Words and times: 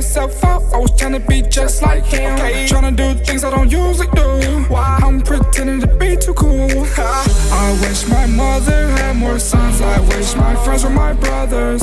myself. 0.00 0.42
I 0.42 0.78
was 0.78 0.98
trying 0.98 1.12
to 1.12 1.20
be 1.20 1.42
just 1.42 1.82
like 1.82 2.04
him. 2.06 2.32
Okay. 2.32 2.66
Trying 2.66 2.96
to 2.96 3.02
do 3.02 3.22
things 3.22 3.44
I 3.44 3.50
don't 3.50 3.70
usually 3.70 4.08
do. 4.14 4.64
Why? 4.72 4.98
I'm 5.02 5.20
pretending 5.20 5.80
to 5.80 5.86
be 5.98 6.16
too 6.16 6.32
cool. 6.32 6.70
I 6.96 7.78
wish 7.82 8.08
my 8.08 8.24
mother 8.24 8.88
had 8.96 9.16
more 9.16 9.38
sons. 9.38 9.82
I 9.82 10.00
wish 10.12 10.34
my 10.36 10.54
friends 10.64 10.84
were 10.84 10.90
my 10.90 11.12
brothers. 11.12 11.82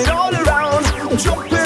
It 0.00 0.10
all 0.10 0.34
around. 0.34 0.84
Jumping 1.18 1.59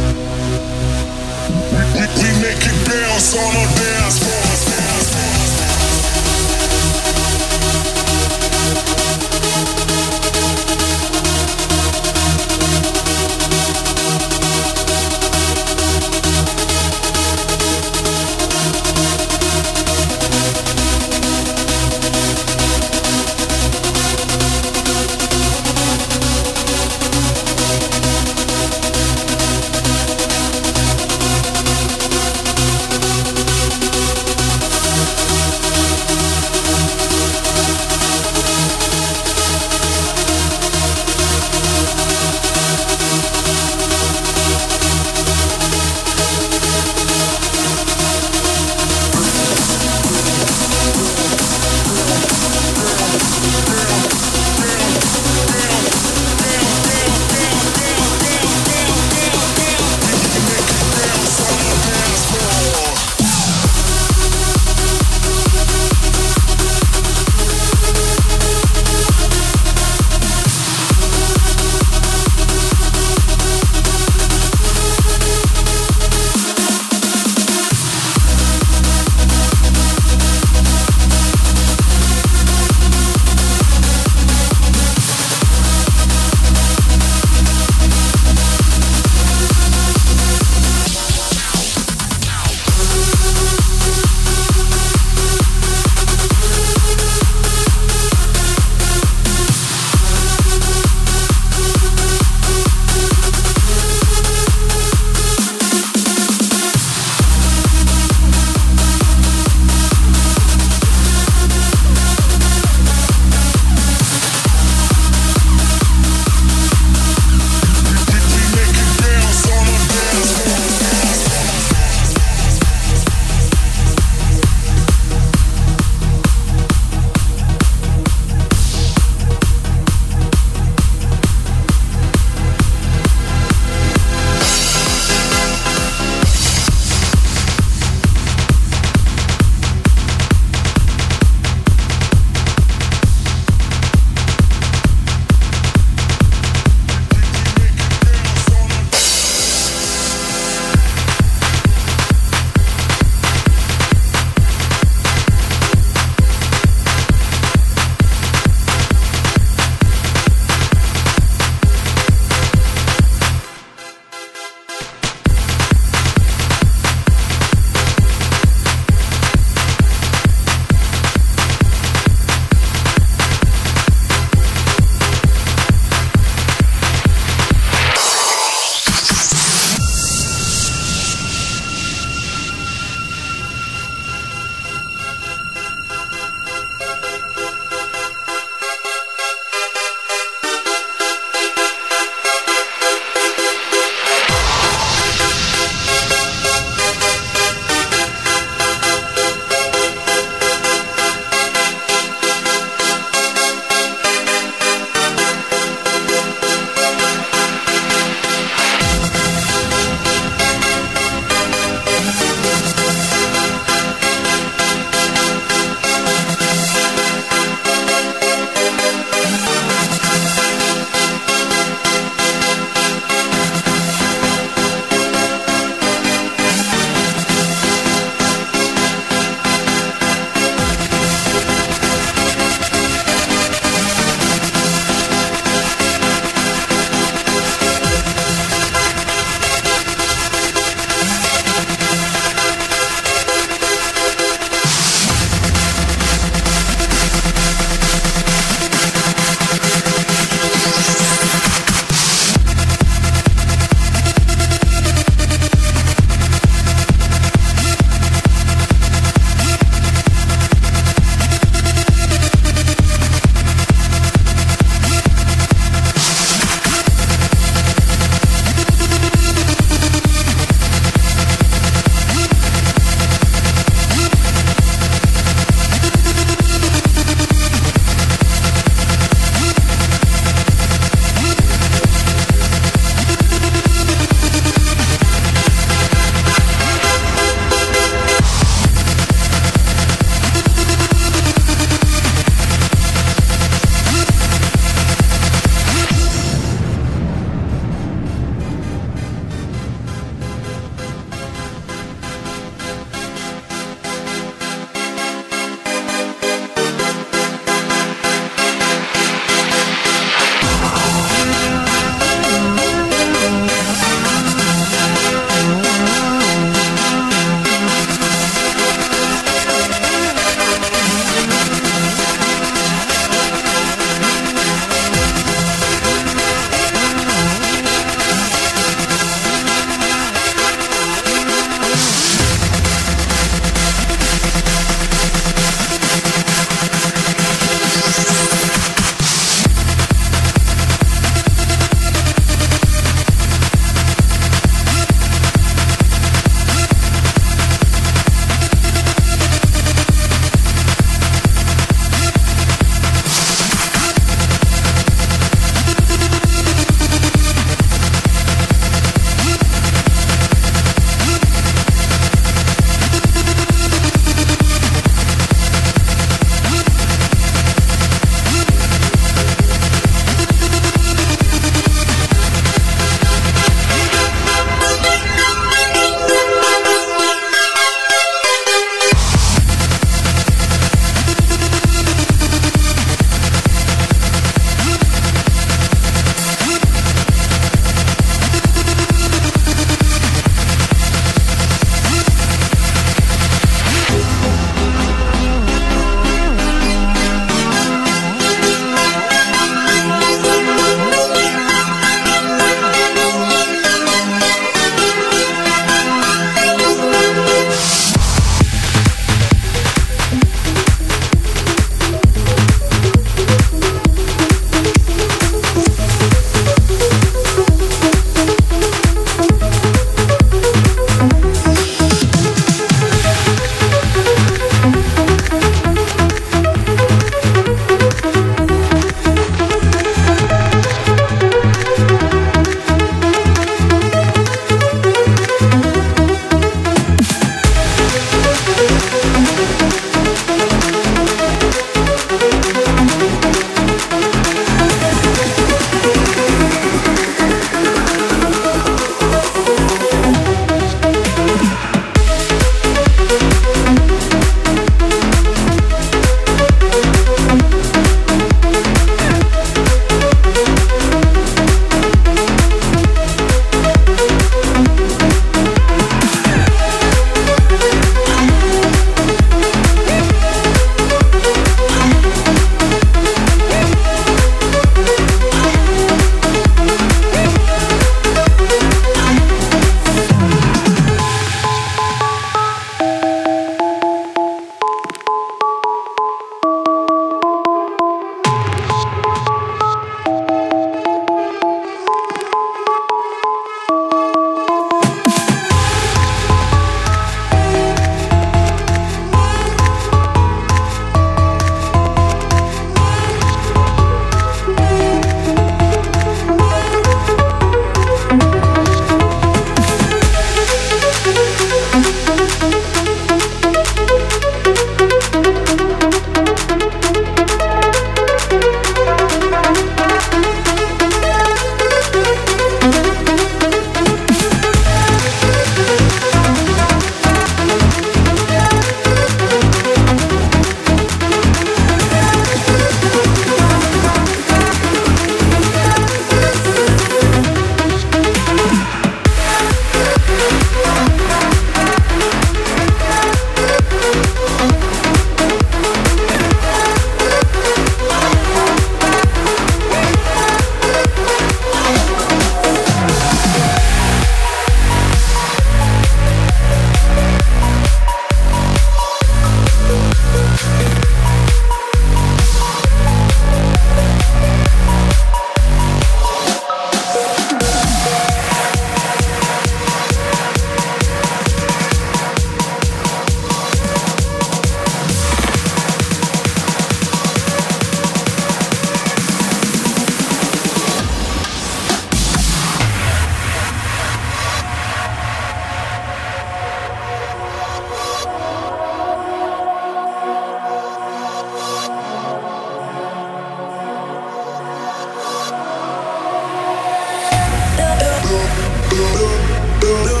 do. 599.61 600.00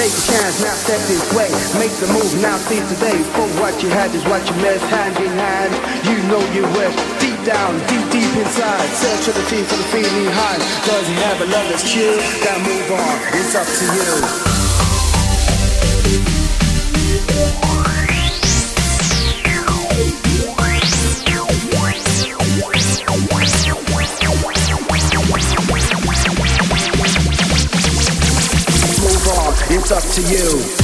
Take 0.00 0.16
a 0.16 0.32
chance, 0.32 0.64
now 0.64 0.72
step 0.72 0.96
this 1.12 1.20
way. 1.36 1.52
Make 1.76 1.92
the 2.00 2.08
move, 2.08 2.32
now 2.40 2.56
see 2.56 2.80
today. 2.88 3.20
For 3.36 3.44
what 3.60 3.82
you 3.82 3.90
had 3.90 4.14
is 4.14 4.24
what 4.24 4.40
you 4.48 4.56
missed. 4.64 4.80
Hand 4.88 5.14
in 5.18 5.28
hand, 5.28 5.76
you 6.08 6.16
know 6.24 6.40
you 6.56 6.64
wish. 6.72 6.96
Deep 7.20 7.36
down, 7.44 7.76
deep, 7.84 8.08
deep 8.08 8.32
inside. 8.40 8.88
Search 8.96 9.28
for 9.28 9.36
the 9.36 9.44
team 9.50 9.62
for 9.66 9.76
the 9.76 9.84
feeling 9.92 10.32
high. 10.32 10.56
Does 10.88 11.06
he 11.06 11.14
have 11.20 11.42
a 11.42 11.46
love 11.52 11.68
that's 11.68 11.84
true? 11.84 12.16
Now 12.16 12.56
move 12.64 12.90
on, 12.96 13.16
it's 13.36 13.54
up 13.54 13.66
to 13.68 13.84
you. 13.92 14.59
to 30.12 30.22
you. 30.22 30.79